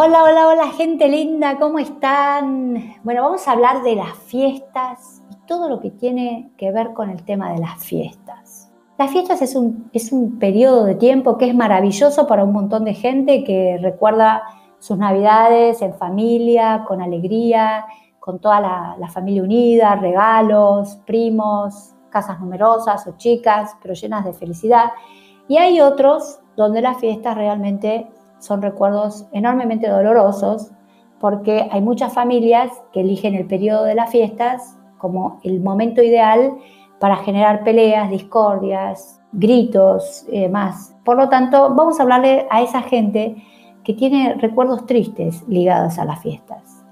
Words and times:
Hola, 0.00 0.22
hola, 0.22 0.46
hola, 0.46 0.68
gente 0.68 1.08
linda, 1.08 1.58
¿cómo 1.58 1.80
están? 1.80 2.94
Bueno, 3.02 3.20
vamos 3.22 3.48
a 3.48 3.50
hablar 3.50 3.82
de 3.82 3.96
las 3.96 4.16
fiestas 4.16 5.24
y 5.28 5.34
todo 5.44 5.68
lo 5.68 5.80
que 5.80 5.90
tiene 5.90 6.52
que 6.56 6.70
ver 6.70 6.92
con 6.92 7.10
el 7.10 7.24
tema 7.24 7.50
de 7.52 7.58
las 7.58 7.84
fiestas. 7.84 8.70
Las 8.96 9.10
fiestas 9.10 9.42
es 9.42 9.56
un, 9.56 9.90
es 9.92 10.12
un 10.12 10.38
periodo 10.38 10.84
de 10.84 10.94
tiempo 10.94 11.36
que 11.36 11.48
es 11.48 11.54
maravilloso 11.56 12.28
para 12.28 12.44
un 12.44 12.52
montón 12.52 12.84
de 12.84 12.94
gente 12.94 13.42
que 13.42 13.76
recuerda 13.82 14.44
sus 14.78 14.96
navidades 14.96 15.82
en 15.82 15.92
familia, 15.94 16.84
con 16.86 17.02
alegría, 17.02 17.84
con 18.20 18.38
toda 18.38 18.60
la, 18.60 18.96
la 19.00 19.08
familia 19.08 19.42
unida, 19.42 19.96
regalos, 19.96 20.94
primos, 21.06 21.96
casas 22.08 22.38
numerosas 22.38 23.04
o 23.08 23.16
chicas, 23.16 23.74
pero 23.82 23.94
llenas 23.94 24.24
de 24.24 24.32
felicidad. 24.32 24.92
Y 25.48 25.56
hay 25.56 25.80
otros 25.80 26.38
donde 26.56 26.82
las 26.82 26.98
fiestas 26.98 27.34
realmente 27.36 28.06
son 28.38 28.62
recuerdos 28.62 29.26
enormemente 29.32 29.88
dolorosos 29.88 30.70
porque 31.20 31.68
hay 31.70 31.80
muchas 31.80 32.12
familias 32.12 32.70
que 32.92 33.00
eligen 33.00 33.34
el 33.34 33.46
periodo 33.46 33.84
de 33.84 33.94
las 33.94 34.10
fiestas 34.10 34.76
como 34.98 35.40
el 35.42 35.60
momento 35.60 36.02
ideal 36.02 36.56
para 37.00 37.16
generar 37.16 37.64
peleas, 37.64 38.10
discordias, 38.10 39.20
gritos 39.32 40.26
y 40.30 40.40
demás. 40.40 40.94
Por 41.04 41.16
lo 41.16 41.28
tanto, 41.28 41.74
vamos 41.74 41.98
a 41.98 42.02
hablarle 42.02 42.46
a 42.50 42.62
esa 42.62 42.82
gente 42.82 43.36
que 43.84 43.94
tiene 43.94 44.34
recuerdos 44.34 44.86
tristes 44.86 45.46
ligados 45.48 45.98
a 45.98 46.04
las 46.04 46.20
fiestas. 46.20 46.84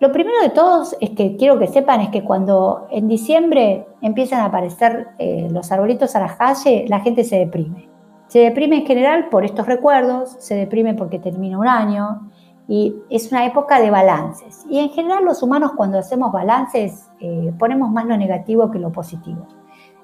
Lo 0.00 0.12
primero 0.12 0.40
de 0.40 0.48
todos 0.48 0.96
es 1.00 1.10
que 1.10 1.36
quiero 1.36 1.58
que 1.58 1.66
sepan 1.66 2.00
es 2.00 2.08
que 2.08 2.24
cuando 2.24 2.86
en 2.90 3.06
diciembre 3.06 3.86
empiezan 4.00 4.40
a 4.40 4.46
aparecer 4.46 5.08
eh, 5.18 5.48
los 5.50 5.70
arbolitos 5.70 6.16
a 6.16 6.20
la 6.20 6.36
calle, 6.36 6.86
la 6.88 7.00
gente 7.00 7.22
se 7.22 7.36
deprime. 7.36 7.89
Se 8.30 8.38
deprime 8.38 8.76
en 8.76 8.86
general 8.86 9.28
por 9.28 9.44
estos 9.44 9.66
recuerdos, 9.66 10.36
se 10.38 10.54
deprime 10.54 10.94
porque 10.94 11.18
termina 11.18 11.58
un 11.58 11.66
año 11.66 12.30
y 12.68 12.94
es 13.10 13.32
una 13.32 13.44
época 13.44 13.80
de 13.80 13.90
balances. 13.90 14.64
Y 14.70 14.78
en 14.78 14.90
general 14.90 15.24
los 15.24 15.42
humanos 15.42 15.72
cuando 15.76 15.98
hacemos 15.98 16.30
balances 16.30 17.10
eh, 17.18 17.52
ponemos 17.58 17.90
más 17.90 18.04
lo 18.04 18.16
negativo 18.16 18.70
que 18.70 18.78
lo 18.78 18.92
positivo. 18.92 19.48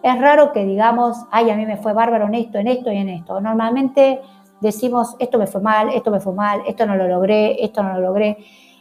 Es 0.03 0.21
raro 0.21 0.51
que 0.51 0.65
digamos, 0.65 1.17
ay, 1.31 1.51
a 1.51 1.57
mí 1.57 1.67
me 1.67 1.77
fue 1.77 1.93
bárbaro 1.93 2.27
en 2.27 2.35
esto, 2.35 2.59
en 2.59 2.67
esto 2.67 2.91
y 2.91 2.97
en 2.97 3.11
esto. 3.11 3.41
Normalmente 3.41 4.21
decimos, 4.61 5.15
esto 5.21 5.39
me 5.39 5.47
fue 5.47 5.61
mal, 5.61 5.91
esto 5.91 6.11
me 6.11 6.19
fue 6.19 6.35
mal, 6.35 6.63
esto 6.67 6.85
no 6.85 6.97
lo 6.97 7.07
logré, 7.07 7.65
esto 7.65 7.85
no 7.85 7.93
lo 7.93 8.01
logré. 8.01 8.39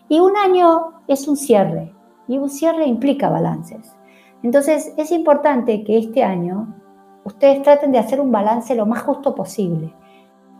Y 0.09 0.21
un 0.21 0.35
año 0.37 1.03
es 1.07 1.27
un 1.27 1.37
cierre 1.37 1.93
y 2.27 2.39
un 2.39 2.49
cierre 2.49 2.87
implica 2.87 3.29
balances. 3.29 3.95
Entonces 4.41 4.91
es 4.97 5.11
importante 5.11 5.83
que 5.83 5.99
este 5.99 6.23
año 6.23 6.81
ustedes 7.25 7.61
traten 7.63 7.91
de 7.91 7.99
hacer 7.99 8.21
un 8.21 8.31
balance 8.31 8.73
lo 8.75 8.85
más 8.85 9.01
justo 9.01 9.35
posible. 9.35 9.93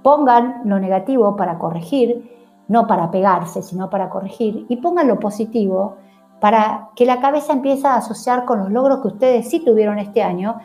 Pongan 0.04 0.62
lo 0.66 0.80
negativo 0.80 1.36
para 1.36 1.58
corregir, 1.58 2.30
no 2.68 2.88
para 2.88 3.10
pegarse, 3.10 3.62
sino 3.62 3.90
para 3.90 4.10
corregir, 4.10 4.66
y 4.68 4.78
pongan 4.78 5.08
lo 5.08 5.20
positivo 5.20 5.96
para 6.42 6.90
que 6.96 7.06
la 7.06 7.22
cabeza 7.22 7.54
empiece 7.54 7.88
a 7.88 7.96
asociar 7.96 8.46
con 8.46 8.60
los 8.60 8.72
logros 8.72 9.00
que 9.00 9.08
ustedes 9.08 9.50
sí 9.50 9.64
tuvieron 9.64 10.00
este 10.00 10.22
año, 10.22 10.58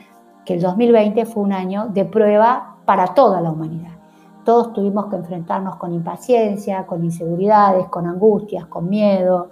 que 0.45 0.55
el 0.55 0.61
2020 0.61 1.27
fue 1.27 1.43
un 1.43 1.53
año 1.53 1.87
de 1.89 2.05
prueba 2.05 2.77
para 2.85 3.15
toda 3.15 3.41
la 3.41 3.51
humanidad. 3.51 3.93
Todos 4.45 4.73
tuvimos 4.73 5.07
que 5.07 5.17
enfrentarnos 5.17 5.77
con 5.77 5.93
impaciencia, 5.93 6.87
con 6.87 7.05
inseguridades, 7.05 7.87
con 7.89 8.07
angustias, 8.07 8.67
con 8.67 8.89
miedo, 8.89 9.51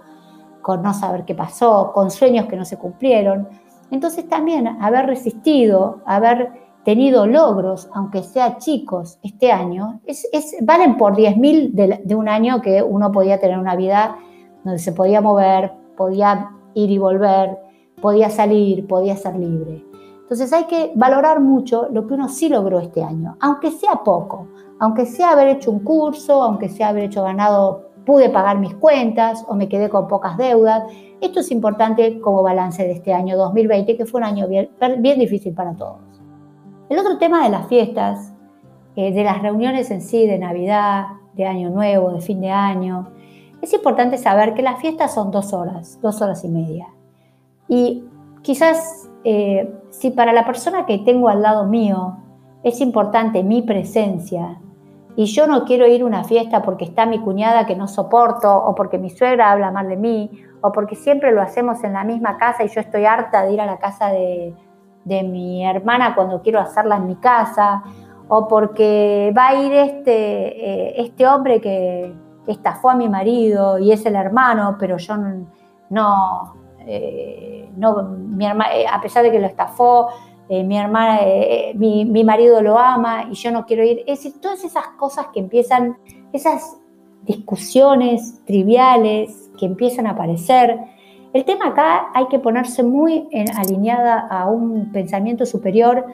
con 0.61 0.81
no 0.81 0.93
saber 0.93 1.25
qué 1.25 1.35
pasó, 1.35 1.91
con 1.93 2.11
sueños 2.11 2.47
que 2.47 2.57
no 2.57 2.65
se 2.65 2.77
cumplieron. 2.77 3.47
Entonces 3.91 4.27
también 4.27 4.67
haber 4.67 5.05
resistido, 5.05 6.01
haber 6.05 6.51
tenido 6.83 7.25
logros, 7.27 7.89
aunque 7.93 8.23
sea 8.23 8.57
chicos, 8.57 9.19
este 9.23 9.51
año, 9.51 10.01
es, 10.05 10.27
valen 10.61 10.97
por 10.97 11.15
10.000 11.15 11.71
de, 11.71 12.01
de 12.03 12.15
un 12.15 12.29
año 12.29 12.61
que 12.61 12.81
uno 12.81 13.11
podía 13.11 13.39
tener 13.39 13.57
una 13.59 13.75
vida 13.75 14.17
donde 14.63 14.79
se 14.79 14.91
podía 14.91 15.21
mover, 15.21 15.73
podía 15.97 16.51
ir 16.73 16.89
y 16.89 16.97
volver, 16.97 17.57
podía 18.01 18.29
salir, 18.29 18.87
podía 18.87 19.15
ser 19.15 19.35
libre. 19.35 19.85
Entonces 20.21 20.53
hay 20.53 20.65
que 20.65 20.91
valorar 20.95 21.39
mucho 21.39 21.87
lo 21.91 22.05
que 22.05 22.13
uno 22.13 22.29
sí 22.29 22.49
logró 22.49 22.79
este 22.79 23.03
año, 23.03 23.35
aunque 23.39 23.71
sea 23.71 24.03
poco, 24.03 24.47
aunque 24.79 25.05
sea 25.05 25.31
haber 25.31 25.47
hecho 25.47 25.71
un 25.71 25.79
curso, 25.79 26.43
aunque 26.43 26.69
sea 26.69 26.89
haber 26.89 27.05
hecho 27.05 27.23
ganado, 27.23 27.88
pude 28.05 28.29
pagar 28.29 28.59
mis 28.59 28.73
cuentas 28.75 29.45
o 29.47 29.55
me 29.55 29.69
quedé 29.69 29.89
con 29.89 30.07
pocas 30.07 30.37
deudas. 30.37 30.83
Esto 31.21 31.41
es 31.41 31.51
importante 31.51 32.19
como 32.19 32.43
balance 32.43 32.83
de 32.83 32.91
este 32.91 33.13
año 33.13 33.37
2020, 33.37 33.97
que 33.97 34.05
fue 34.05 34.19
un 34.19 34.25
año 34.25 34.47
bien, 34.47 34.69
bien 34.99 35.19
difícil 35.19 35.53
para 35.53 35.73
todos. 35.75 35.99
El 36.89 36.97
otro 36.97 37.17
tema 37.17 37.43
de 37.43 37.49
las 37.49 37.67
fiestas, 37.67 38.33
eh, 38.95 39.13
de 39.13 39.23
las 39.23 39.41
reuniones 39.41 39.91
en 39.91 40.01
sí, 40.01 40.25
de 40.25 40.39
Navidad, 40.39 41.05
de 41.33 41.45
Año 41.45 41.69
Nuevo, 41.69 42.11
de 42.11 42.21
fin 42.21 42.41
de 42.41 42.49
año, 42.49 43.09
es 43.61 43.73
importante 43.73 44.17
saber 44.17 44.53
que 44.53 44.61
las 44.61 44.79
fiestas 44.79 45.13
son 45.13 45.31
dos 45.31 45.53
horas, 45.53 45.99
dos 46.01 46.21
horas 46.21 46.43
y 46.43 46.49
media. 46.49 46.87
Y 47.67 48.05
quizás 48.41 49.09
eh, 49.23 49.71
si 49.89 50.11
para 50.11 50.33
la 50.33 50.45
persona 50.45 50.85
que 50.85 50.97
tengo 50.99 51.29
al 51.29 51.41
lado 51.41 51.65
mío 51.65 52.17
es 52.63 52.81
importante 52.81 53.43
mi 53.43 53.61
presencia, 53.61 54.59
y 55.15 55.25
yo 55.25 55.47
no 55.47 55.65
quiero 55.65 55.87
ir 55.87 56.01
a 56.01 56.05
una 56.05 56.23
fiesta 56.23 56.61
porque 56.61 56.85
está 56.85 57.05
mi 57.05 57.19
cuñada 57.19 57.65
que 57.65 57.75
no 57.75 57.87
soporto, 57.87 58.55
o 58.55 58.75
porque 58.75 58.97
mi 58.97 59.09
suegra 59.09 59.51
habla 59.51 59.71
mal 59.71 59.87
de 59.89 59.97
mí, 59.97 60.43
o 60.61 60.71
porque 60.71 60.95
siempre 60.95 61.31
lo 61.31 61.41
hacemos 61.41 61.83
en 61.83 61.93
la 61.93 62.03
misma 62.03 62.37
casa 62.37 62.63
y 62.63 62.69
yo 62.69 62.81
estoy 62.81 63.05
harta 63.05 63.43
de 63.43 63.53
ir 63.53 63.61
a 63.61 63.65
la 63.65 63.77
casa 63.77 64.07
de, 64.09 64.55
mi 65.05 65.65
hermana 65.65 66.13
cuando 66.13 66.41
quiero 66.41 66.59
hacerla 66.59 66.97
en 66.97 67.07
mi 67.07 67.15
casa, 67.15 67.83
o 68.27 68.47
porque 68.47 69.33
va 69.35 69.47
a 69.47 69.55
ir 69.55 69.73
este, 69.73 70.11
eh, 70.11 71.01
este 71.01 71.25
hombre 71.25 71.59
que 71.59 72.13
estafó 72.45 72.91
a 72.91 72.95
mi 72.95 73.09
marido 73.09 73.79
y 73.79 73.91
es 73.91 74.05
el 74.05 74.15
hermano, 74.15 74.75
pero 74.79 74.97
yo 74.97 75.15
no, 75.89 76.53
eh, 76.85 77.69
no, 77.75 78.03
mi 78.03 78.45
hermana, 78.45 78.75
eh, 78.75 78.85
a 78.87 79.01
pesar 79.01 79.23
de 79.23 79.31
que 79.31 79.39
lo 79.39 79.47
estafó, 79.47 80.09
eh, 80.49 80.63
mi 80.63 80.77
hermana, 80.79 81.19
eh, 81.21 81.73
mi, 81.75 82.05
mi, 82.05 82.23
marido 82.23 82.59
lo 82.63 82.79
ama 82.79 83.27
y 83.29 83.35
yo 83.35 83.51
no 83.51 83.67
quiero 83.67 83.83
ir. 83.83 84.03
Es 84.07 84.27
todas 84.41 84.63
esas 84.63 84.87
cosas 84.97 85.27
que 85.31 85.39
empiezan, 85.39 85.95
esas 86.33 86.79
discusiones 87.21 88.43
triviales 88.45 89.51
que 89.59 89.67
empiezan 89.67 90.07
a 90.07 90.11
aparecer. 90.11 90.75
El 91.33 91.45
tema 91.45 91.67
acá 91.67 92.07
hay 92.15 92.27
que 92.29 92.39
ponerse 92.39 92.81
muy 92.81 93.27
en, 93.29 93.55
alineada 93.55 94.19
a 94.27 94.49
un 94.49 94.91
pensamiento 94.91 95.45
superior 95.45 96.07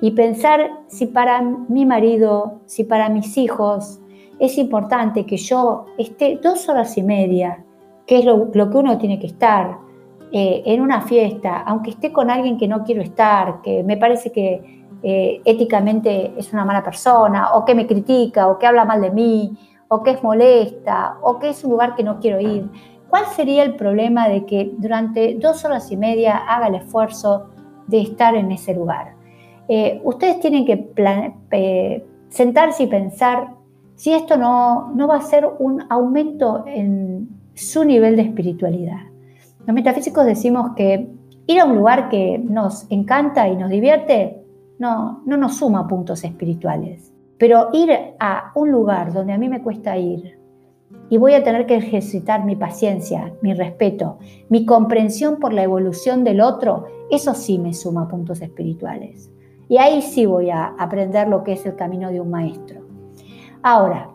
y 0.00 0.12
pensar 0.12 0.70
si 0.86 1.06
para 1.06 1.42
mi 1.42 1.84
marido, 1.84 2.62
si 2.64 2.84
para 2.84 3.10
mis 3.10 3.36
hijos 3.36 4.00
es 4.38 4.56
importante 4.56 5.26
que 5.26 5.36
yo 5.36 5.84
esté 5.98 6.40
dos 6.42 6.70
horas 6.70 6.96
y 6.96 7.02
media, 7.02 7.62
que 8.06 8.20
es 8.20 8.24
lo 8.24 8.50
que 8.50 8.76
uno 8.78 8.96
tiene 8.96 9.18
que 9.18 9.26
estar, 9.26 9.83
eh, 10.32 10.62
en 10.66 10.80
una 10.80 11.02
fiesta, 11.02 11.60
aunque 11.60 11.90
esté 11.90 12.12
con 12.12 12.30
alguien 12.30 12.58
que 12.58 12.68
no 12.68 12.84
quiero 12.84 13.02
estar, 13.02 13.62
que 13.62 13.82
me 13.84 13.96
parece 13.96 14.32
que 14.32 14.84
eh, 15.02 15.40
éticamente 15.44 16.32
es 16.36 16.52
una 16.52 16.64
mala 16.64 16.82
persona, 16.82 17.52
o 17.54 17.64
que 17.64 17.74
me 17.74 17.86
critica, 17.86 18.48
o 18.48 18.58
que 18.58 18.66
habla 18.66 18.84
mal 18.84 19.00
de 19.00 19.10
mí, 19.10 19.56
o 19.88 20.02
que 20.02 20.12
es 20.12 20.22
molesta, 20.22 21.18
o 21.22 21.38
que 21.38 21.50
es 21.50 21.62
un 21.62 21.72
lugar 21.72 21.94
que 21.94 22.02
no 22.02 22.18
quiero 22.20 22.40
ir, 22.40 22.68
¿cuál 23.08 23.26
sería 23.26 23.62
el 23.62 23.76
problema 23.76 24.28
de 24.28 24.44
que 24.46 24.72
durante 24.78 25.34
dos 25.34 25.64
horas 25.64 25.90
y 25.92 25.96
media 25.96 26.36
haga 26.36 26.68
el 26.68 26.76
esfuerzo 26.76 27.50
de 27.86 28.00
estar 28.00 28.34
en 28.34 28.50
ese 28.50 28.74
lugar? 28.74 29.14
Eh, 29.68 30.00
ustedes 30.04 30.40
tienen 30.40 30.64
que 30.64 32.04
sentarse 32.28 32.82
y 32.82 32.86
pensar 32.86 33.48
si 33.94 34.12
esto 34.12 34.36
no, 34.36 34.90
no 34.94 35.06
va 35.06 35.16
a 35.16 35.22
ser 35.22 35.48
un 35.58 35.84
aumento 35.90 36.64
en 36.66 37.28
su 37.54 37.84
nivel 37.84 38.16
de 38.16 38.22
espiritualidad. 38.22 39.13
Los 39.66 39.74
metafísicos 39.74 40.26
decimos 40.26 40.72
que 40.76 41.08
ir 41.46 41.60
a 41.60 41.64
un 41.64 41.76
lugar 41.76 42.08
que 42.08 42.38
nos 42.38 42.90
encanta 42.90 43.48
y 43.48 43.56
nos 43.56 43.70
divierte 43.70 44.44
no, 44.78 45.22
no 45.24 45.36
nos 45.36 45.56
suma 45.56 45.88
puntos 45.88 46.24
espirituales. 46.24 47.12
Pero 47.38 47.70
ir 47.72 47.90
a 48.18 48.52
un 48.54 48.70
lugar 48.70 49.12
donde 49.12 49.32
a 49.32 49.38
mí 49.38 49.48
me 49.48 49.62
cuesta 49.62 49.96
ir 49.96 50.38
y 51.10 51.18
voy 51.18 51.34
a 51.34 51.42
tener 51.42 51.66
que 51.66 51.76
ejercitar 51.76 52.44
mi 52.44 52.56
paciencia, 52.56 53.34
mi 53.42 53.54
respeto, 53.54 54.18
mi 54.48 54.64
comprensión 54.64 55.38
por 55.38 55.52
la 55.52 55.62
evolución 55.62 56.24
del 56.24 56.40
otro, 56.40 56.84
eso 57.10 57.34
sí 57.34 57.58
me 57.58 57.74
suma 57.74 58.08
puntos 58.08 58.40
espirituales. 58.40 59.30
Y 59.68 59.78
ahí 59.78 60.02
sí 60.02 60.26
voy 60.26 60.50
a 60.50 60.74
aprender 60.78 61.28
lo 61.28 61.42
que 61.42 61.52
es 61.52 61.66
el 61.66 61.74
camino 61.74 62.10
de 62.10 62.20
un 62.20 62.30
maestro. 62.30 62.82
Ahora, 63.62 64.10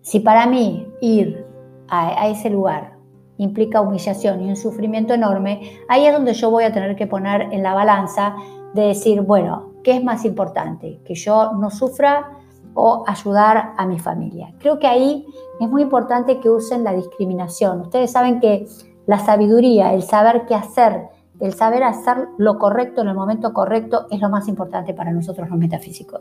si 0.00 0.20
para 0.20 0.46
mí 0.46 0.86
ir 1.00 1.46
a, 1.88 2.22
a 2.22 2.28
ese 2.28 2.50
lugar 2.50 3.01
implica 3.42 3.80
humillación 3.80 4.42
y 4.42 4.48
un 4.48 4.56
sufrimiento 4.56 5.14
enorme, 5.14 5.60
ahí 5.88 6.06
es 6.06 6.12
donde 6.12 6.34
yo 6.34 6.50
voy 6.50 6.64
a 6.64 6.72
tener 6.72 6.96
que 6.96 7.06
poner 7.06 7.52
en 7.52 7.62
la 7.62 7.74
balanza 7.74 8.36
de 8.74 8.82
decir, 8.88 9.22
bueno, 9.22 9.72
¿qué 9.82 9.96
es 9.96 10.04
más 10.04 10.24
importante? 10.24 11.00
¿Que 11.04 11.14
yo 11.14 11.52
no 11.52 11.70
sufra 11.70 12.38
o 12.74 13.04
ayudar 13.06 13.74
a 13.76 13.86
mi 13.86 13.98
familia? 13.98 14.54
Creo 14.58 14.78
que 14.78 14.86
ahí 14.86 15.26
es 15.60 15.68
muy 15.68 15.82
importante 15.82 16.40
que 16.40 16.48
usen 16.48 16.84
la 16.84 16.92
discriminación. 16.94 17.80
Ustedes 17.82 18.10
saben 18.10 18.40
que 18.40 18.66
la 19.06 19.18
sabiduría, 19.18 19.92
el 19.92 20.02
saber 20.02 20.46
qué 20.46 20.54
hacer, 20.54 21.08
el 21.40 21.52
saber 21.54 21.82
hacer 21.82 22.28
lo 22.38 22.58
correcto 22.58 23.02
en 23.02 23.08
el 23.08 23.14
momento 23.14 23.52
correcto 23.52 24.06
es 24.10 24.20
lo 24.20 24.28
más 24.28 24.46
importante 24.46 24.94
para 24.94 25.12
nosotros 25.12 25.48
los 25.48 25.58
metafísicos. 25.58 26.20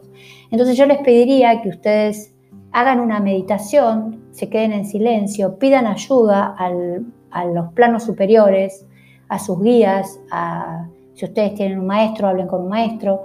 Entonces 0.50 0.75
yo 0.75 0.85
les 0.88 0.97
pediría 1.00 1.62
que 1.62 1.69
ustedes 1.69 2.33
hagan 2.71 3.00
una 3.00 3.19
meditación, 3.19 4.21
se 4.31 4.50
queden 4.50 4.71
en 4.71 4.85
silencio, 4.85 5.57
pidan 5.57 5.88
ayuda 5.88 6.56
a 6.57 7.45
los 7.45 7.73
planos 7.73 8.03
superiores, 8.03 8.85
a 9.27 9.39
sus 9.39 9.62
guías, 9.62 10.19
a, 10.31 10.88
si 11.13 11.25
ustedes 11.25 11.56
tienen 11.56 11.79
un 11.79 11.88
maestro, 11.88 12.27
hablen 12.27 12.47
con 12.47 12.63
un 12.63 12.69
maestro 12.69 13.23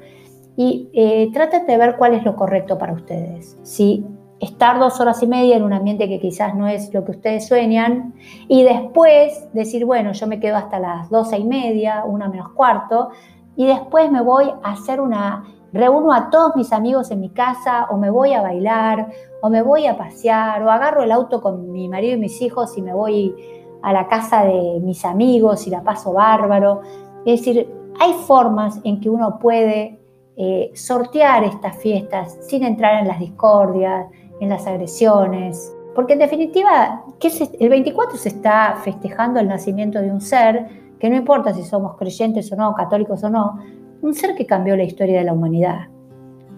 y 0.57 0.89
eh, 0.93 1.31
traten 1.33 1.67
de 1.67 1.77
ver 1.77 1.97
cuál 1.97 2.15
es 2.15 2.25
lo 2.25 2.37
correcto 2.37 2.79
para 2.79 2.93
ustedes. 2.93 3.57
Si 3.63 4.05
estar 4.41 4.79
dos 4.79 5.01
horas 5.01 5.23
y 5.23 5.27
media 5.27 5.57
en 5.57 5.63
un 5.63 5.73
ambiente 5.73 6.09
que 6.09 6.21
quizás 6.21 6.55
no 6.55 6.69
es 6.69 6.93
lo 6.93 7.05
que 7.05 7.13
ustedes 7.13 7.47
sueñan 7.47 8.15
y 8.49 8.65
después 8.65 9.49
decir, 9.53 9.85
bueno, 9.85 10.13
yo 10.13 10.27
me 10.27 10.41
quedo 10.41 10.57
hasta 10.57 10.79
las 10.79 11.11
doce 11.11 11.39
y 11.39 11.45
media, 11.45 12.05
una 12.05 12.29
menos 12.29 12.51
cuarto, 12.51 13.11
y 13.57 13.67
después 13.67 14.11
me 14.11 14.21
voy 14.21 14.51
a 14.63 14.73
hacer 14.73 15.01
una, 15.01 15.45
reúno 15.77 16.13
a 16.13 16.31
todos 16.31 16.57
mis 16.57 16.73
amigos 16.73 17.11
en 17.11 17.21
mi 17.21 17.31
casa 17.31 17.87
o 17.91 17.97
me 17.97 18.11
voy 18.11 18.33
a 18.33 18.43
bailar 18.43 19.09
o 19.41 19.51
me 19.51 19.63
voy 19.63 19.87
a 19.87 19.97
pasear 19.97 20.63
o 20.63 20.71
agarro 20.71 21.03
el 21.03 21.13
auto 21.13 21.41
con 21.41 21.71
mi 21.71 21.89
marido 21.89 22.15
y 22.15 22.19
mis 22.19 22.41
hijos 22.43 22.77
y 22.77 22.83
me 22.83 22.95
voy 22.95 23.35
a 23.83 23.93
la 23.93 24.09
casa 24.09 24.45
de 24.45 24.81
mis 24.83 25.05
amigos 25.05 25.67
y 25.67 25.71
la 25.71 25.83
paso 25.83 26.13
bárbaro. 26.13 26.81
Es 27.25 27.41
decir, 27.41 27.73
hay 28.01 28.13
formas 28.13 28.81
en 28.85 29.01
que 29.01 29.09
uno 29.09 29.39
puede 29.39 30.01
eh, 30.37 30.71
sortear 30.75 31.45
estas 31.45 31.77
fiestas 31.77 32.37
sin 32.43 32.65
entrar 32.65 33.01
en 33.01 33.09
las 33.09 33.19
discordias, 33.19 34.07
en 34.41 34.49
las 34.49 34.67
agresiones, 34.67 35.75
porque 35.95 36.13
en 36.13 36.19
definitiva, 36.19 37.05
¿qué 37.19 37.33
el 37.59 37.69
24 37.71 38.19
se 38.19 38.29
está 38.29 38.77
festejando 38.85 39.41
el 39.41 39.49
nacimiento 39.49 40.01
de 40.01 40.11
un 40.11 40.21
ser 40.21 40.67
que 40.99 41.09
no 41.09 41.17
importa 41.17 41.55
si 41.55 41.63
somos 41.65 41.97
creyentes 41.97 42.53
o 42.53 42.57
no, 42.57 42.75
católicos 42.75 43.25
o 43.25 43.31
no, 43.31 43.59
un 44.03 44.15
ser 44.15 44.35
que 44.35 44.47
cambió 44.47 44.77
la 44.77 44.85
historia 44.85 45.19
de 45.19 45.25
la 45.25 45.33
humanidad. 45.33 45.89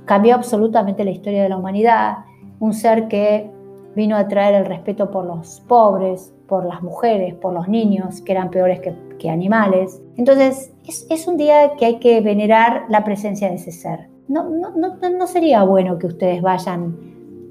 Cambió 0.04 0.34
absolutamente 0.34 1.04
la 1.04 1.10
historia 1.10 1.42
de 1.42 1.48
la 1.48 1.56
humanidad, 1.56 2.18
un 2.60 2.72
ser 2.72 3.08
que 3.08 3.50
vino 3.94 4.16
a 4.16 4.28
traer 4.28 4.54
el 4.54 4.66
respeto 4.66 5.10
por 5.10 5.24
los 5.24 5.60
pobres, 5.68 6.32
por 6.46 6.64
las 6.64 6.82
mujeres, 6.82 7.34
por 7.34 7.52
los 7.52 7.68
niños, 7.68 8.20
que 8.22 8.32
eran 8.32 8.50
peores 8.50 8.80
que, 8.80 9.28
animales. 9.28 10.00
Entonces, 10.16 10.72
es, 10.86 11.26
un 11.26 11.36
día 11.36 11.72
que 11.76 11.84
hay 11.84 11.98
que 11.98 12.20
venerar 12.20 12.84
la 12.88 13.02
presencia 13.02 13.48
de 13.48 13.56
ese 13.56 13.72
ser. 13.72 14.08
No, 14.28 14.46
sería 15.26 15.64
bueno 15.64 15.98
que 15.98 16.06
ustedes 16.06 16.40
vayan 16.40 16.96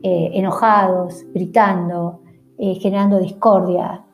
eh, 0.01 0.31
enojados, 0.33 1.25
gritando, 1.33 2.21
eh, 2.57 2.75
generando 2.75 3.19
discordia. 3.19 4.05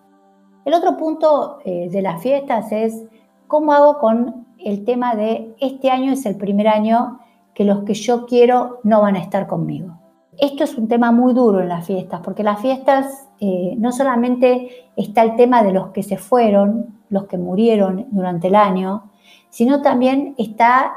El 0.65 0.73
otro 0.73 0.97
punto 0.97 1.59
eh, 1.63 1.89
de 1.91 2.01
las 2.01 2.21
fiestas 2.21 2.71
es 2.71 3.05
cómo 3.47 3.73
hago 3.73 3.99
con 3.99 4.42
el 4.65 4.86
tema 4.86 5.15
de 5.15 5.56
este 5.60 5.89
año 5.89 6.12
es 6.13 6.25
el 6.25 6.36
primer 6.36 6.68
año 6.68 7.19
que 7.54 7.65
los 7.65 7.83
que 7.83 7.94
yo 7.94 8.25
quiero 8.25 8.80
no 8.83 9.01
van 9.01 9.15
a 9.15 9.19
estar 9.19 9.48
conmigo. 9.48 10.00
Esto 10.39 10.63
es 10.63 10.77
un 10.77 10.88
tema 10.88 11.12
muy 11.12 11.33
duro 11.33 11.60
en 11.60 11.69
las 11.69 11.86
fiestas, 11.86 12.21
porque 12.24 12.44
las 12.44 12.60
fiestas 12.60 13.30
eh, 13.39 13.75
no 13.77 13.92
solamente 13.92 14.89
está 14.95 15.21
el 15.21 15.36
tema 15.36 15.63
de 15.63 15.71
los 15.71 15.89
que 15.89 16.01
se 16.01 16.18
fueron, 16.18 17.01
los 17.10 17.25
que 17.25 17.38
murieron 17.38 18.07
durante 18.12 18.48
el 18.48 18.56
año, 18.56 19.12
sino 19.50 19.81
también 19.83 20.33
está 20.38 20.94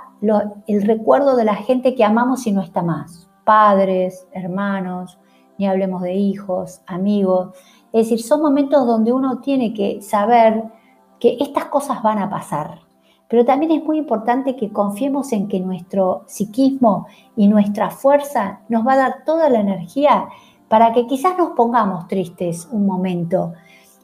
el 0.66 0.82
recuerdo 0.82 1.36
de 1.36 1.44
la 1.44 1.56
gente 1.56 1.94
que 1.94 2.04
amamos 2.04 2.46
y 2.46 2.52
no 2.52 2.62
está 2.62 2.82
más, 2.82 3.30
padres, 3.44 4.26
hermanos, 4.32 5.18
ni 5.58 5.66
hablemos 5.66 6.00
de 6.00 6.14
hijos, 6.14 6.80
amigos. 6.86 7.50
Es 7.92 8.06
decir, 8.06 8.22
son 8.22 8.40
momentos 8.40 8.86
donde 8.86 9.12
uno 9.12 9.40
tiene 9.40 9.74
que 9.74 10.00
saber 10.00 10.64
que 11.20 11.36
estas 11.40 11.66
cosas 11.66 12.02
van 12.02 12.18
a 12.18 12.30
pasar, 12.30 12.85
pero 13.28 13.44
también 13.44 13.72
es 13.72 13.84
muy 13.84 13.98
importante 13.98 14.56
que 14.56 14.72
confiemos 14.72 15.32
en 15.32 15.48
que 15.48 15.60
nuestro 15.60 16.24
psiquismo 16.26 17.06
y 17.36 17.48
nuestra 17.48 17.90
fuerza 17.90 18.60
nos 18.68 18.86
va 18.86 18.92
a 18.92 18.96
dar 18.96 19.24
toda 19.24 19.48
la 19.48 19.60
energía 19.60 20.28
para 20.68 20.92
que 20.92 21.06
quizás 21.06 21.36
nos 21.38 21.50
pongamos 21.50 22.08
tristes 22.08 22.68
un 22.70 22.86
momento, 22.86 23.52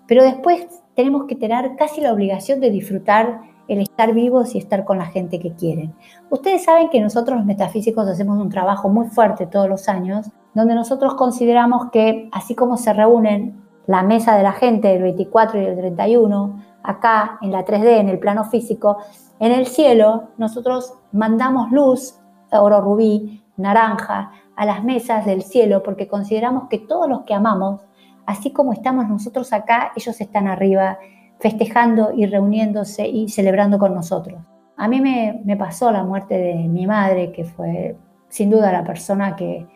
pero 0.06 0.22
después 0.22 0.66
tenemos 0.94 1.24
que 1.24 1.36
tener 1.36 1.76
casi 1.76 2.00
la 2.00 2.12
obligación 2.12 2.60
de 2.60 2.70
disfrutar 2.70 3.40
el 3.69 3.80
estar 3.80 4.12
vivos 4.12 4.54
y 4.54 4.58
estar 4.58 4.84
con 4.84 4.98
la 4.98 5.06
gente 5.06 5.38
que 5.38 5.52
quieren. 5.52 5.94
Ustedes 6.30 6.64
saben 6.64 6.90
que 6.90 7.00
nosotros 7.00 7.38
los 7.38 7.46
metafísicos 7.46 8.06
hacemos 8.08 8.38
un 8.38 8.50
trabajo 8.50 8.88
muy 8.88 9.06
fuerte 9.06 9.46
todos 9.46 9.68
los 9.68 9.88
años, 9.88 10.30
donde 10.54 10.75
nosotros 10.75 11.14
consideramos 11.14 11.90
que 11.90 12.28
así 12.32 12.54
como 12.54 12.76
se 12.76 12.92
reúnen 12.92 13.62
la 13.86 14.02
mesa 14.02 14.36
de 14.36 14.42
la 14.42 14.52
gente 14.52 14.88
del 14.88 15.02
24 15.02 15.60
y 15.60 15.64
del 15.64 15.76
31, 15.76 16.62
acá 16.82 17.38
en 17.43 17.52
la 17.52 17.64
3D, 17.64 18.00
en 18.00 18.08
el 18.08 18.19
plano 18.19 18.44
físico, 18.44 18.99
en 19.38 19.52
el 19.52 19.67
cielo 19.67 20.31
nosotros 20.38 20.94
mandamos 21.12 21.70
luz, 21.70 22.19
oro 22.52 22.81
rubí, 22.81 23.43
naranja, 23.56 24.32
a 24.56 24.67
las 24.67 24.84
mesas 24.84 25.25
del 25.25 25.43
cielo 25.43 25.82
porque 25.82 26.08
consideramos 26.08 26.69
que 26.69 26.79
todos 26.79 27.08
los 27.08 27.23
que 27.23 27.34
amamos, 27.34 27.81
así 28.26 28.52
como 28.52 28.73
estamos 28.73 29.08
nosotros 29.08 29.52
acá, 29.52 29.93
ellos 29.96 30.20
están 30.20 30.46
arriba 30.46 30.99
festejando 31.40 32.12
y 32.14 32.26
reuniéndose 32.26 33.08
y 33.08 33.28
celebrando 33.28 33.78
con 33.78 33.94
nosotros. 33.94 34.40
A 34.76 34.88
mí 34.88 35.00
me, 35.00 35.56
pasó 35.56 35.90
la 35.90 36.05
muerte 36.05 36.38
de 36.38 36.55
mi 36.69 36.87
madre, 36.87 37.32
que 37.32 37.44
fue 37.44 37.96
sin 38.28 38.50
duda 38.50 38.73
la 38.73 38.85
persona 38.85 39.37
que, 39.37 39.67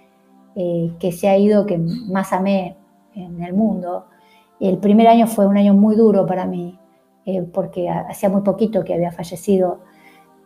eh, 0.55 0.93
que 0.99 1.12
se 1.12 1.29
ha 1.29 1.37
ido, 1.37 1.67
que 1.67 1.79
más 1.79 2.32
amé 2.32 2.76
en 3.14 3.43
el 3.43 3.52
mundo. 3.52 4.06
El 4.61 4.79
primer 4.79 5.09
año 5.09 5.26
fue 5.26 5.47
un 5.47 5.56
año 5.56 5.75
muy 5.75 5.97
duro 5.97 6.25
para 6.25 6.47
mí, 6.47 6.79
eh, 7.28 7.43
porque 7.43 7.88
hacía 7.90 8.28
muy 8.28 8.43
poquito 8.43 8.84
que 8.84 8.94
había 8.94 9.11
fallecido. 9.11 9.81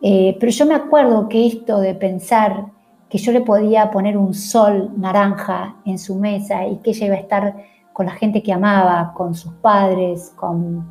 Eh, 0.01 0.35
pero 0.39 0.51
yo 0.51 0.65
me 0.65 0.73
acuerdo 0.73 1.29
que 1.29 1.45
esto 1.45 1.79
de 1.79 1.93
pensar 1.93 2.71
que 3.07 3.19
yo 3.19 3.31
le 3.31 3.41
podía 3.41 3.91
poner 3.91 4.17
un 4.17 4.33
sol 4.33 4.91
naranja 4.97 5.75
en 5.85 5.99
su 5.99 6.15
mesa 6.15 6.65
y 6.65 6.77
que 6.77 6.89
ella 6.89 7.05
iba 7.05 7.15
a 7.15 7.19
estar 7.19 7.55
con 7.93 8.07
la 8.07 8.13
gente 8.13 8.41
que 8.41 8.51
amaba, 8.51 9.13
con 9.13 9.35
sus 9.35 9.53
padres, 9.53 10.33
con, 10.35 10.89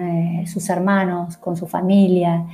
eh, 0.00 0.44
sus 0.46 0.68
hermanos, 0.70 1.36
con 1.36 1.56
su 1.56 1.68
familia. 1.68 2.44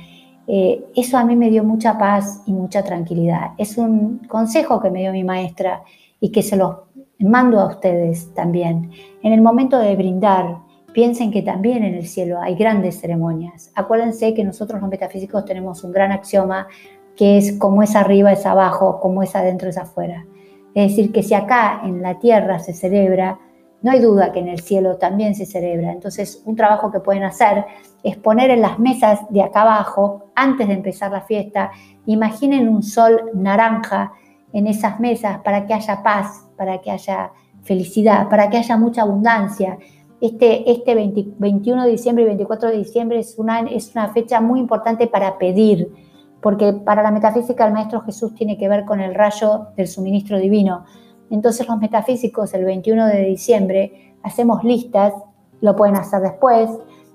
eso 0.45 1.17
a 1.17 1.23
mí 1.23 1.35
me 1.35 1.49
dio 1.49 1.63
mucha 1.63 1.97
paz 1.97 2.43
y 2.45 2.53
mucha 2.53 2.83
tranquilidad. 2.83 3.53
Es 3.57 3.77
un 3.77 4.19
consejo 4.27 4.79
que 4.79 4.91
me 4.91 4.99
dio 4.99 5.11
mi 5.11 5.23
maestra 5.23 5.83
y 6.19 6.29
que 6.31 6.43
se 6.43 6.57
los 6.57 6.75
mando 7.19 7.59
a 7.59 7.67
ustedes 7.67 8.31
también. 8.35 8.91
En 9.23 9.33
el 9.33 9.41
momento 9.41 9.79
de 9.79 9.95
brindar, 9.95 10.57
Piensen 10.93 11.31
que 11.31 11.41
también 11.41 11.83
en 11.83 11.95
el 11.95 12.07
cielo 12.07 12.39
hay 12.39 12.55
grandes 12.55 12.99
ceremonias. 13.01 13.71
Acuérdense 13.75 14.33
que 14.33 14.43
nosotros 14.43 14.79
los 14.79 14.89
metafísicos 14.89 15.43
tenemos 15.43 15.83
un 15.83 15.91
gran 15.91 16.11
axioma 16.11 16.67
que 17.15 17.37
es 17.37 17.57
como 17.57 17.83
es 17.83 17.95
arriba 17.95 18.31
es 18.31 18.45
abajo, 18.45 18.99
como 18.99 19.23
es 19.23 19.35
adentro 19.35 19.69
es 19.69 19.77
afuera. 19.77 20.25
Es 20.73 20.89
decir, 20.89 21.11
que 21.11 21.23
si 21.23 21.33
acá 21.33 21.81
en 21.83 22.01
la 22.01 22.19
tierra 22.19 22.59
se 22.59 22.73
celebra, 22.73 23.39
no 23.81 23.91
hay 23.91 23.99
duda 23.99 24.31
que 24.31 24.39
en 24.39 24.47
el 24.47 24.61
cielo 24.61 24.97
también 24.97 25.35
se 25.35 25.45
celebra. 25.45 25.91
Entonces, 25.91 26.41
un 26.45 26.55
trabajo 26.55 26.91
que 26.91 26.99
pueden 26.99 27.23
hacer 27.23 27.65
es 28.01 28.17
poner 28.17 28.49
en 28.49 28.61
las 28.61 28.79
mesas 28.79 29.19
de 29.29 29.43
acá 29.43 29.61
abajo, 29.61 30.31
antes 30.35 30.67
de 30.67 30.73
empezar 30.73 31.11
la 31.11 31.21
fiesta, 31.21 31.71
imaginen 32.05 32.67
un 32.67 32.81
sol 32.81 33.31
naranja 33.33 34.13
en 34.53 34.67
esas 34.67 34.99
mesas 34.99 35.39
para 35.39 35.65
que 35.65 35.73
haya 35.73 36.01
paz, 36.01 36.47
para 36.57 36.79
que 36.79 36.91
haya 36.91 37.31
felicidad, 37.61 38.29
para 38.29 38.49
que 38.49 38.57
haya 38.57 38.77
mucha 38.77 39.01
abundancia, 39.01 39.77
este, 40.23 40.71
este 40.71 40.95
21 40.95 41.83
de 41.83 41.91
diciembre 41.91 42.23
y 42.23 42.27
24 42.27 42.69
de 42.69 42.77
diciembre 42.77 43.19
es 43.19 43.37
una, 43.37 43.59
es 43.59 43.91
una 43.93 44.07
fecha 44.13 44.39
muy 44.39 44.61
importante 44.61 45.07
para 45.07 45.37
pedir, 45.37 45.93
porque 46.41 46.71
para 46.71 47.03
la 47.03 47.11
metafísica 47.11 47.67
el 47.67 47.73
Maestro 47.73 47.99
Jesús 47.99 48.33
tiene 48.33 48.57
que 48.57 48.69
ver 48.69 48.85
con 48.85 49.01
el 49.01 49.15
rayo 49.15 49.67
del 49.75 49.89
suministro 49.89 50.39
divino. 50.39 50.85
Entonces 51.29 51.67
los 51.67 51.77
metafísicos 51.77 52.53
el 52.53 52.63
21 52.63 53.07
de 53.07 53.25
diciembre 53.25 54.15
hacemos 54.23 54.63
listas, 54.63 55.11
lo 55.59 55.75
pueden 55.75 55.97
hacer 55.97 56.21
después, 56.21 56.69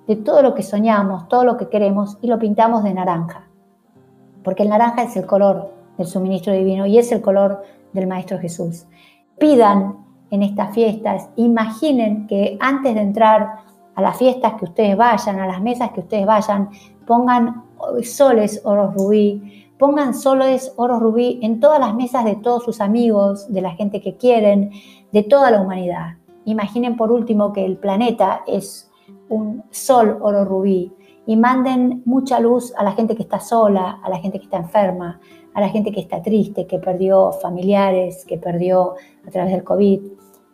de 0.06 0.16
todo 0.16 0.42
lo 0.42 0.54
que 0.54 0.62
soñamos, 0.62 1.28
todo 1.28 1.44
lo 1.44 1.56
que 1.56 1.70
queremos 1.70 2.18
y 2.20 2.26
lo 2.26 2.38
pintamos 2.38 2.84
de 2.84 2.92
naranja. 2.92 3.48
Porque 4.44 4.64
el 4.64 4.68
naranja 4.68 5.04
es 5.04 5.16
el 5.16 5.24
color 5.24 5.72
del 5.96 6.06
suministro 6.06 6.52
divino 6.52 6.84
y 6.84 6.98
es 6.98 7.10
el 7.10 7.22
color 7.22 7.62
del 7.94 8.06
Maestro 8.06 8.38
Jesús. 8.38 8.86
Pidan 9.38 10.07
en 10.30 10.42
estas 10.42 10.74
fiestas. 10.74 11.28
Imaginen 11.36 12.26
que 12.26 12.56
antes 12.60 12.94
de 12.94 13.00
entrar 13.00 13.56
a 13.94 14.02
las 14.02 14.16
fiestas 14.16 14.54
que 14.54 14.66
ustedes 14.66 14.96
vayan, 14.96 15.40
a 15.40 15.46
las 15.46 15.60
mesas 15.60 15.90
que 15.90 16.00
ustedes 16.00 16.26
vayan, 16.26 16.70
pongan 17.06 17.64
soles 18.02 18.60
oro 18.64 18.92
rubí, 18.92 19.66
pongan 19.78 20.14
soles 20.14 20.72
oro 20.76 20.98
rubí 20.98 21.40
en 21.42 21.60
todas 21.60 21.80
las 21.80 21.94
mesas 21.94 22.24
de 22.24 22.36
todos 22.36 22.64
sus 22.64 22.80
amigos, 22.80 23.52
de 23.52 23.60
la 23.60 23.72
gente 23.72 24.00
que 24.00 24.16
quieren, 24.16 24.70
de 25.12 25.22
toda 25.22 25.50
la 25.50 25.60
humanidad. 25.60 26.16
Imaginen 26.44 26.96
por 26.96 27.12
último 27.12 27.52
que 27.52 27.64
el 27.64 27.76
planeta 27.76 28.42
es 28.46 28.90
un 29.28 29.64
sol 29.70 30.18
oro 30.20 30.44
rubí 30.44 30.92
y 31.28 31.36
manden 31.36 32.00
mucha 32.06 32.40
luz 32.40 32.72
a 32.78 32.82
la 32.82 32.92
gente 32.92 33.14
que 33.14 33.22
está 33.22 33.38
sola, 33.38 34.00
a 34.02 34.08
la 34.08 34.16
gente 34.16 34.38
que 34.38 34.44
está 34.44 34.56
enferma, 34.56 35.20
a 35.52 35.60
la 35.60 35.68
gente 35.68 35.92
que 35.92 36.00
está 36.00 36.22
triste, 36.22 36.66
que 36.66 36.78
perdió 36.78 37.32
familiares, 37.32 38.24
que 38.24 38.38
perdió 38.38 38.94
a 39.26 39.30
través 39.30 39.52
del 39.52 39.62
COVID, 39.62 40.00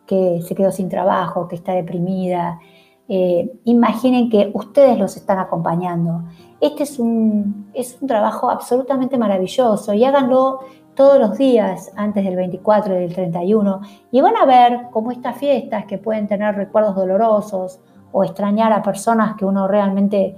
que 0.05 0.41
se 0.41 0.53
quedó 0.53 0.73
sin 0.73 0.89
trabajo, 0.89 1.47
que 1.47 1.55
está 1.55 1.71
deprimida. 1.71 2.59
Eh, 3.07 3.57
imaginen 3.63 4.29
que 4.29 4.51
ustedes 4.53 4.99
los 4.99 5.15
están 5.15 5.39
acompañando. 5.39 6.25
Este 6.59 6.83
es 6.83 6.99
un, 6.99 7.71
es 7.73 7.97
un 8.01 8.09
trabajo 8.09 8.49
absolutamente 8.49 9.17
maravilloso 9.17 9.93
y 9.93 10.03
háganlo 10.03 10.59
todos 10.93 11.19
los 11.19 11.37
días 11.37 11.93
antes 11.95 12.25
del 12.25 12.35
24 12.35 12.97
y 12.97 12.99
del 12.99 13.13
31 13.13 13.79
y 14.11 14.19
van 14.19 14.35
a 14.35 14.45
ver 14.45 14.87
cómo 14.91 15.13
estas 15.13 15.37
fiestas 15.37 15.85
que 15.85 15.99
pueden 15.99 16.27
tener 16.27 16.53
recuerdos 16.53 16.97
dolorosos 16.97 17.79
o 18.11 18.25
extrañar 18.25 18.73
a 18.73 18.81
personas 18.81 19.35
que 19.35 19.45
uno 19.45 19.67
realmente 19.67 20.35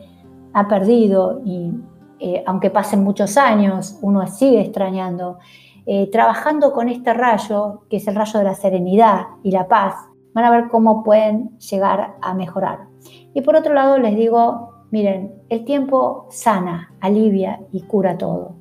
ha 0.58 0.68
perdido 0.68 1.42
y 1.46 1.72
eh, 2.20 2.44
aunque 2.48 2.72
pasen 2.72 3.04
muchos 3.04 3.38
años, 3.38 4.00
uno 4.02 4.26
sigue 4.26 4.62
extrañando, 4.62 5.38
eh, 5.86 6.10
trabajando 6.12 6.74
con 6.74 6.90
este 6.90 7.14
rayo, 7.14 7.84
que 7.90 7.98
es 7.98 8.08
el 8.08 8.16
rayo 8.16 8.40
de 8.40 8.46
la 8.46 8.56
serenidad 8.56 9.28
y 9.44 9.52
la 9.52 9.68
paz, 9.68 9.94
van 10.34 10.46
a 10.46 10.50
ver 10.50 10.68
cómo 10.70 11.04
pueden 11.04 11.56
llegar 11.60 12.16
a 12.22 12.34
mejorar. 12.34 12.88
Y 13.36 13.42
por 13.42 13.56
otro 13.56 13.76
lado 13.76 14.00
les 14.00 14.16
digo, 14.16 14.72
miren, 14.90 15.36
el 15.50 15.64
tiempo 15.64 16.26
sana, 16.32 16.92
alivia 17.02 17.60
y 17.72 17.82
cura 17.82 18.18
todo. 18.18 18.56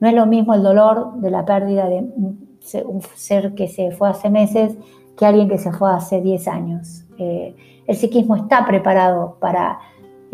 No 0.00 0.08
es 0.08 0.14
lo 0.14 0.24
mismo 0.24 0.54
el 0.54 0.62
dolor 0.62 1.16
de 1.16 1.30
la 1.30 1.44
pérdida 1.44 1.90
de 1.90 1.98
un 1.98 3.02
ser 3.14 3.54
que 3.54 3.68
se 3.68 3.90
fue 3.90 4.08
hace 4.08 4.30
meses 4.30 4.78
que 5.16 5.26
alguien 5.26 5.48
que 5.48 5.58
se 5.58 5.72
fue 5.72 5.92
hace 5.92 6.22
10 6.22 6.48
años. 6.48 7.04
Eh, 7.18 7.54
el 7.86 7.96
psiquismo 7.96 8.34
está 8.34 8.66
preparado 8.66 9.36
para 9.40 9.78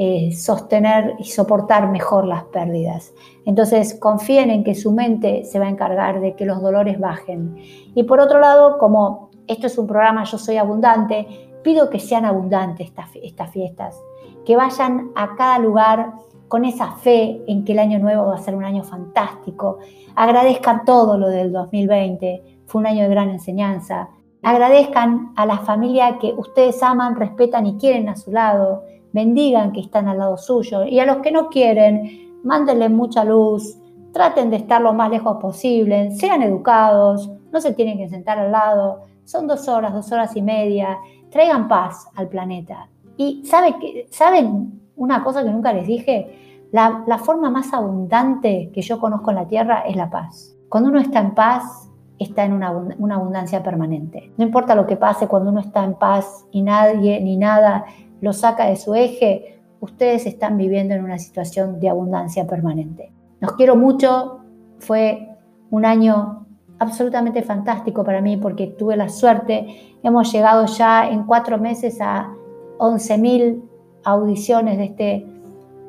eh, 0.03 0.33
sostener 0.33 1.15
y 1.19 1.25
soportar 1.25 1.91
mejor 1.91 2.27
las 2.27 2.45
pérdidas. 2.45 3.13
Entonces 3.45 3.93
confíen 4.01 4.49
en 4.49 4.65
que 4.65 4.75
su 4.75 4.93
mente 4.93 5.45
se 5.45 5.59
va 5.59 5.67
a 5.67 5.69
encargar 5.69 6.23
de 6.23 6.35
que 6.37 6.47
los 6.47 6.63
dolores 6.63 6.99
bajen. 6.99 7.57
Y 7.95 8.05
por 8.05 8.19
otro 8.19 8.41
lado, 8.41 8.79
como 8.79 9.29
esto 9.47 9.67
es 9.67 9.77
un 9.77 9.87
programa 9.87 10.25
Yo 10.25 10.39
Soy 10.39 10.57
Abundante, 10.57 11.51
pido 11.63 11.91
que 11.91 11.99
sean 11.99 12.25
abundantes 12.25 12.87
estas, 12.87 13.11
estas 13.23 13.51
fiestas, 13.51 14.03
que 14.47 14.57
vayan 14.57 15.11
a 15.17 15.37
cada 15.37 15.59
lugar 15.59 16.15
con 16.49 16.65
esa 16.65 16.93
fe 16.93 17.43
en 17.47 17.67
que 17.67 17.73
el 17.73 17.79
año 17.81 17.99
nuevo 17.99 18.29
va 18.29 18.37
a 18.37 18.39
ser 18.39 18.55
un 18.55 18.65
año 18.65 18.85
fantástico. 18.85 19.81
Agradezcan 20.15 20.87
todo 20.87 21.19
lo 21.19 21.29
del 21.29 21.53
2020, 21.53 22.63
fue 22.65 22.81
un 22.81 22.87
año 22.87 23.03
de 23.03 23.11
gran 23.11 23.29
enseñanza. 23.29 24.09
Agradezcan 24.43 25.35
a 25.37 25.45
la 25.45 25.59
familia 25.59 26.17
que 26.19 26.33
ustedes 26.33 26.83
aman, 26.83 27.17
respetan 27.17 27.67
y 27.67 27.77
quieren 27.77 28.09
a 28.09 28.17
su 28.17 28.33
lado 28.33 28.85
bendigan 29.13 29.73
que 29.73 29.81
están 29.81 30.09
al 30.09 30.19
lado 30.19 30.37
suyo 30.37 30.85
y 30.85 31.01
a 31.01 31.07
los 31.07 31.19
que 31.19 31.33
no 31.33 31.49
quieren, 31.49 32.39
mándenle 32.43 32.89
mucha 32.89 33.25
luz, 33.25 33.77
traten 34.13 34.51
de 34.51 34.57
estar 34.57 34.81
lo 34.81 34.93
más 34.93 35.11
lejos 35.11 35.37
posible, 35.41 36.11
sean 36.13 36.43
educados, 36.43 37.31
no 37.53 37.61
se 37.61 37.73
tienen 37.73 37.99
que 37.99 38.09
sentar 38.09 38.39
al 38.39 38.53
lado, 38.53 39.03
son 39.25 39.47
dos 39.47 39.69
horas, 39.69 39.93
dos 39.93 40.11
horas 40.13 40.37
y 40.37 40.43
media, 40.43 40.99
traigan 41.31 41.69
paz 41.69 42.09
al 42.15 42.29
planeta. 42.29 42.89
Y 43.17 43.45
¿sabe 43.45 43.75
¿saben 44.11 44.81
una 44.97 45.23
cosa 45.23 45.45
que 45.45 45.51
nunca 45.51 45.73
les 45.73 45.87
dije? 45.87 46.67
La, 46.73 47.19
forma 47.19 47.51
más 47.51 47.73
abundante 47.73 48.71
que 48.73 48.83
yo 48.83 49.01
conozco 49.01 49.31
en 49.31 49.37
la 49.37 49.47
Tierra 49.47 49.81
es 49.81 49.97
la 49.97 50.09
paz. 50.09 50.57
Cuando 50.69 50.91
uno 50.91 51.01
está 51.01 51.19
en 51.19 51.35
paz, 51.35 51.91
está 52.19 52.45
en 52.45 52.53
una, 52.53 52.69
abundancia 52.69 53.63
permanente. 53.63 54.33
No 54.37 54.45
importa 54.45 54.77
lo 54.77 54.87
que 54.87 54.97
pase 54.97 55.27
cuando 55.27 55.51
uno 55.51 55.61
está 55.61 55.83
en 55.83 55.95
paz 55.95 56.47
y 56.53 56.63
nadie 56.63 57.21
ni 57.21 57.37
nada 57.37 57.87
lo 58.21 58.33
saca 58.33 58.67
de 58.67 58.77
su 58.77 58.95
eje, 58.95 59.61
ustedes 59.81 60.27
están 60.27 60.57
viviendo 60.57 60.95
en 60.95 61.05
una 61.05 61.19
situación 61.19 61.81
de 61.81 61.89
abundancia 61.89 62.47
permanente. 62.47 63.13
Los 63.41 63.53
quiero 63.53 63.77
mucho, 63.77 64.41
fue 64.79 65.29
un 65.71 65.85
año 65.85 66.47
absolutamente 66.79 67.43
fantástico 67.43 68.05
para 68.05 68.21
mí 68.21 68.37
porque 68.37 68.67
tuve 68.67 68.97
la 68.97 69.09
suerte, 69.09 69.97
hemos 70.03 70.33
llegado 70.33 70.67
ya 70.67 71.09
en 71.09 71.25
cuatro 71.25 71.59
meses 71.59 71.99
a 72.01 72.33
11.000 72.79 73.63
audiciones 74.05 74.79
de 74.79 74.85
este 74.85 75.27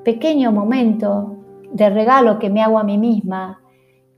pequeño 0.03 0.51
momento 0.51 1.37
de 1.71 1.89
regalo 1.89 2.39
que 2.39 2.49
me 2.49 2.61
hago 2.61 2.77
a 2.77 2.83
mí 2.83 2.97
misma, 2.97 3.61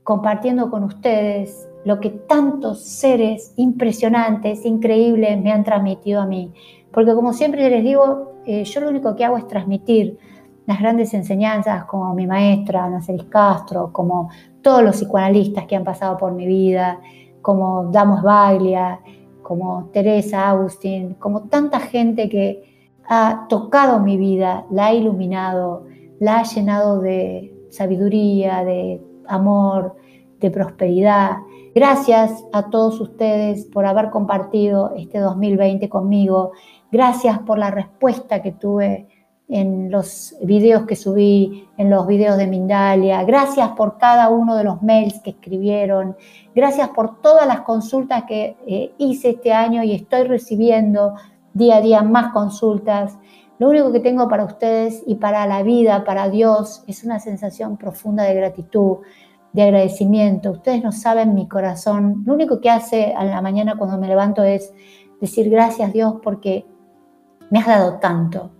compartiendo 0.02 0.70
con 0.70 0.84
ustedes 0.84 1.68
lo 1.84 2.00
que 2.00 2.10
tantos 2.10 2.82
seres 2.82 3.52
impresionantes, 3.56 4.64
increíbles 4.64 5.40
me 5.40 5.52
han 5.52 5.64
transmitido 5.64 6.20
a 6.20 6.26
mí. 6.26 6.52
Porque 6.92 7.14
como 7.14 7.32
siempre 7.32 7.68
les 7.68 7.84
digo, 7.84 8.34
eh, 8.46 8.64
yo 8.64 8.80
lo 8.80 8.88
único 8.88 9.14
que 9.16 9.24
hago 9.24 9.36
es 9.36 9.46
transmitir 9.46 10.18
las 10.66 10.80
grandes 10.80 11.12
enseñanzas 11.12 11.84
como 11.84 12.14
mi 12.14 12.26
maestra, 12.26 12.88
Naceris 12.88 13.24
Castro, 13.24 13.90
como 13.92 14.30
todos 14.62 14.82
los 14.82 14.96
psicoanalistas 14.96 15.66
que 15.66 15.76
han 15.76 15.84
pasado 15.84 16.16
por 16.16 16.32
mi 16.32 16.46
vida, 16.46 17.00
como 17.42 17.90
Damos 17.90 18.22
Baglia, 18.22 19.00
como 19.42 19.90
Teresa 19.92 20.48
Agustín, 20.48 21.14
como 21.14 21.42
tanta 21.42 21.80
gente 21.80 22.28
que 22.28 22.62
ha 23.06 23.46
tocado 23.48 24.00
mi 24.00 24.16
vida, 24.16 24.64
la 24.70 24.86
ha 24.86 24.94
iluminado, 24.94 25.84
la 26.18 26.38
ha 26.38 26.42
llenado 26.44 27.00
de 27.00 27.54
sabiduría, 27.70 28.64
de 28.64 29.02
amor, 29.28 29.96
de 30.40 30.50
prosperidad. 30.50 31.36
Gracias 31.74 32.44
a 32.52 32.70
todos 32.70 33.00
ustedes 33.00 33.64
por 33.64 33.84
haber 33.84 34.10
compartido 34.10 34.92
este 34.96 35.18
2020 35.18 35.88
conmigo. 35.88 36.52
Gracias 36.92 37.40
por 37.40 37.58
la 37.58 37.72
respuesta 37.72 38.42
que 38.42 38.52
tuve 38.52 39.08
en 39.48 39.90
los 39.90 40.36
videos 40.40 40.86
que 40.86 40.94
subí, 40.94 41.68
en 41.76 41.90
los 41.90 42.06
videos 42.06 42.36
de 42.36 42.46
Mindalia. 42.46 43.24
Gracias 43.24 43.70
por 43.70 43.98
cada 43.98 44.28
uno 44.28 44.54
de 44.54 44.62
los 44.62 44.82
mails 44.82 45.20
que 45.20 45.30
escribieron. 45.30 46.16
Gracias 46.54 46.90
por 46.90 47.20
todas 47.20 47.44
las 47.44 47.62
consultas 47.62 48.22
que 48.22 48.56
eh, 48.68 48.94
hice 48.98 49.30
este 49.30 49.52
año 49.52 49.82
y 49.82 49.94
estoy 49.94 50.22
recibiendo 50.28 51.14
día 51.54 51.78
a 51.78 51.80
día 51.80 52.02
más 52.04 52.32
consultas. 52.32 53.18
Lo 53.58 53.68
único 53.68 53.90
que 53.90 54.00
tengo 54.00 54.28
para 54.28 54.44
ustedes 54.44 55.02
y 55.06 55.16
para 55.16 55.44
la 55.46 55.64
vida, 55.64 56.04
para 56.04 56.28
Dios, 56.28 56.84
es 56.86 57.02
una 57.02 57.18
sensación 57.18 57.76
profunda 57.76 58.22
de 58.22 58.34
gratitud, 58.34 58.98
de 59.54 59.62
agradecimiento. 59.62 60.50
Ustedes 60.50 60.82
no 60.82 60.92
saben 60.92 61.32
mi 61.32 61.48
corazón. 61.48 62.24
Lo 62.26 62.34
único 62.34 62.60
que 62.60 62.68
hace 62.68 63.14
a 63.16 63.24
la 63.24 63.40
mañana 63.40 63.76
cuando 63.78 63.96
me 63.98 64.08
levanto 64.08 64.42
es 64.42 64.74
decir 65.20 65.48
gracias 65.48 65.92
Dios 65.92 66.16
porque 66.22 66.66
me 67.50 67.60
has 67.60 67.66
dado 67.66 67.98
tanto, 68.00 68.50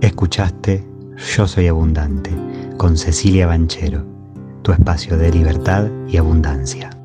Escuchaste 0.00 0.86
Yo 1.34 1.46
Soy 1.46 1.66
Abundante 1.68 2.30
con 2.76 2.96
Cecilia 2.96 3.46
Banchero, 3.46 4.04
tu 4.62 4.72
espacio 4.72 5.16
de 5.16 5.30
libertad 5.30 5.88
y 6.08 6.16
abundancia. 6.16 6.97